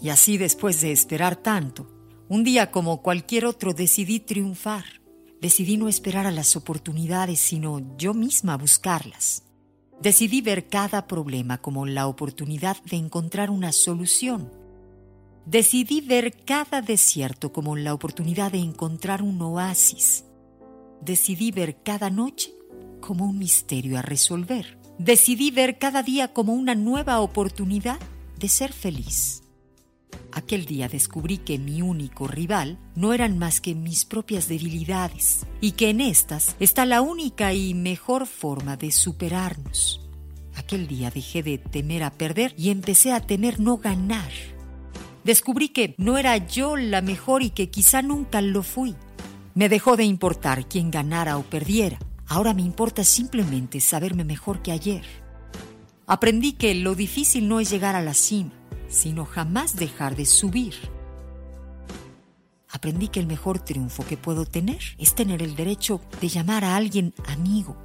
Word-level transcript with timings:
Y 0.00 0.10
así 0.10 0.38
después 0.38 0.80
de 0.80 0.92
esperar 0.92 1.36
tanto, 1.36 1.86
un 2.28 2.44
día 2.44 2.70
como 2.70 3.02
cualquier 3.02 3.46
otro 3.46 3.72
decidí 3.72 4.20
triunfar. 4.20 4.84
Decidí 5.40 5.76
no 5.76 5.88
esperar 5.88 6.26
a 6.26 6.30
las 6.30 6.56
oportunidades, 6.56 7.38
sino 7.38 7.96
yo 7.96 8.12
misma 8.12 8.56
buscarlas. 8.56 9.44
Decidí 10.00 10.40
ver 10.42 10.68
cada 10.68 11.06
problema 11.06 11.58
como 11.58 11.86
la 11.86 12.06
oportunidad 12.06 12.76
de 12.84 12.96
encontrar 12.96 13.50
una 13.50 13.72
solución. 13.72 14.52
Decidí 15.46 16.00
ver 16.02 16.44
cada 16.44 16.82
desierto 16.82 17.52
como 17.52 17.74
la 17.74 17.94
oportunidad 17.94 18.52
de 18.52 18.58
encontrar 18.58 19.22
un 19.22 19.40
oasis. 19.40 20.24
Decidí 21.00 21.50
ver 21.50 21.82
cada 21.82 22.10
noche 22.10 22.52
como 23.00 23.24
un 23.24 23.38
misterio 23.38 23.98
a 23.98 24.02
resolver. 24.02 24.78
Decidí 24.98 25.50
ver 25.50 25.78
cada 25.78 26.02
día 26.02 26.32
como 26.32 26.52
una 26.52 26.74
nueva 26.74 27.20
oportunidad 27.20 27.98
de 28.38 28.48
ser 28.48 28.72
feliz. 28.72 29.42
Aquel 30.38 30.66
día 30.66 30.86
descubrí 30.88 31.38
que 31.38 31.58
mi 31.58 31.82
único 31.82 32.28
rival 32.28 32.78
no 32.94 33.12
eran 33.12 33.38
más 33.38 33.60
que 33.60 33.74
mis 33.74 34.04
propias 34.04 34.46
debilidades 34.46 35.44
y 35.60 35.72
que 35.72 35.90
en 35.90 36.00
estas 36.00 36.54
está 36.60 36.86
la 36.86 37.00
única 37.00 37.52
y 37.54 37.74
mejor 37.74 38.24
forma 38.24 38.76
de 38.76 38.92
superarnos. 38.92 40.00
Aquel 40.54 40.86
día 40.86 41.10
dejé 41.10 41.42
de 41.42 41.58
temer 41.58 42.04
a 42.04 42.12
perder 42.12 42.54
y 42.56 42.70
empecé 42.70 43.12
a 43.12 43.20
temer 43.20 43.58
no 43.58 43.78
ganar. 43.78 44.30
Descubrí 45.24 45.70
que 45.70 45.96
no 45.98 46.18
era 46.18 46.36
yo 46.36 46.76
la 46.76 47.02
mejor 47.02 47.42
y 47.42 47.50
que 47.50 47.68
quizá 47.68 48.00
nunca 48.00 48.40
lo 48.40 48.62
fui. 48.62 48.94
Me 49.56 49.68
dejó 49.68 49.96
de 49.96 50.04
importar 50.04 50.68
quién 50.68 50.92
ganara 50.92 51.36
o 51.36 51.42
perdiera. 51.42 51.98
Ahora 52.28 52.54
me 52.54 52.62
importa 52.62 53.02
simplemente 53.02 53.80
saberme 53.80 54.22
mejor 54.22 54.62
que 54.62 54.70
ayer. 54.70 55.02
Aprendí 56.06 56.52
que 56.52 56.76
lo 56.76 56.94
difícil 56.94 57.48
no 57.48 57.58
es 57.58 57.70
llegar 57.70 57.96
a 57.96 58.02
la 58.02 58.14
cima, 58.14 58.52
sino 58.88 59.24
jamás 59.24 59.76
dejar 59.76 60.16
de 60.16 60.26
subir. 60.26 60.74
Aprendí 62.70 63.08
que 63.08 63.20
el 63.20 63.26
mejor 63.26 63.58
triunfo 63.58 64.04
que 64.06 64.16
puedo 64.16 64.44
tener 64.44 64.80
es 64.98 65.14
tener 65.14 65.42
el 65.42 65.56
derecho 65.56 66.00
de 66.20 66.28
llamar 66.28 66.64
a 66.64 66.76
alguien 66.76 67.14
amigo. 67.26 67.76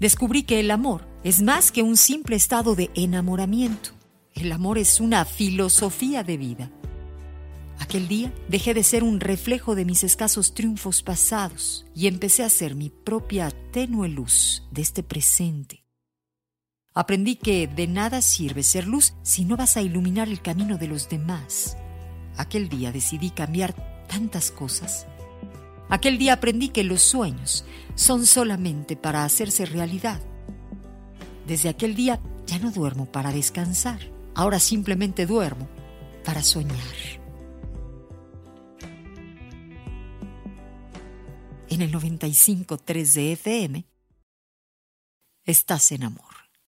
Descubrí 0.00 0.42
que 0.42 0.60
el 0.60 0.70
amor 0.70 1.06
es 1.24 1.42
más 1.42 1.72
que 1.72 1.82
un 1.82 1.96
simple 1.96 2.36
estado 2.36 2.74
de 2.74 2.90
enamoramiento. 2.94 3.90
El 4.34 4.52
amor 4.52 4.78
es 4.78 5.00
una 5.00 5.24
filosofía 5.24 6.22
de 6.22 6.36
vida. 6.36 6.70
Aquel 7.78 8.08
día 8.08 8.32
dejé 8.48 8.74
de 8.74 8.82
ser 8.82 9.04
un 9.04 9.20
reflejo 9.20 9.74
de 9.74 9.84
mis 9.84 10.02
escasos 10.02 10.54
triunfos 10.54 11.02
pasados 11.02 11.86
y 11.94 12.06
empecé 12.06 12.42
a 12.42 12.50
ser 12.50 12.74
mi 12.74 12.90
propia 12.90 13.50
tenue 13.72 14.08
luz 14.08 14.62
de 14.70 14.82
este 14.82 15.02
presente. 15.02 15.85
Aprendí 16.96 17.36
que 17.36 17.66
de 17.66 17.86
nada 17.86 18.22
sirve 18.22 18.62
ser 18.62 18.86
luz 18.86 19.12
si 19.22 19.44
no 19.44 19.58
vas 19.58 19.76
a 19.76 19.82
iluminar 19.82 20.28
el 20.28 20.40
camino 20.40 20.78
de 20.78 20.88
los 20.88 21.10
demás. 21.10 21.76
Aquel 22.38 22.70
día 22.70 22.90
decidí 22.90 23.28
cambiar 23.28 23.74
tantas 24.08 24.50
cosas. 24.50 25.06
Aquel 25.90 26.16
día 26.16 26.32
aprendí 26.32 26.70
que 26.70 26.84
los 26.84 27.02
sueños 27.02 27.66
son 27.96 28.24
solamente 28.24 28.96
para 28.96 29.24
hacerse 29.24 29.66
realidad. 29.66 30.22
Desde 31.46 31.68
aquel 31.68 31.94
día 31.94 32.18
ya 32.46 32.58
no 32.60 32.70
duermo 32.70 33.04
para 33.04 33.30
descansar. 33.30 34.00
Ahora 34.34 34.58
simplemente 34.58 35.26
duermo 35.26 35.68
para 36.24 36.42
soñar. 36.42 36.78
En 41.68 41.82
el 41.82 41.92
95.3 41.92 43.12
de 43.12 43.32
FM, 43.32 43.84
estás 45.44 45.92
en 45.92 46.04
amor. 46.04 46.45